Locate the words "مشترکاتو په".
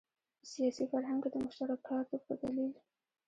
1.45-2.33